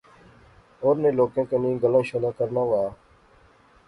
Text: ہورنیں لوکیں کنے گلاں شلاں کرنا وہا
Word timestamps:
ہورنیں 0.79 1.15
لوکیں 1.17 1.45
کنے 1.49 1.71
گلاں 1.83 2.03
شلاں 2.09 2.33
کرنا 2.37 2.61
وہا 2.69 2.87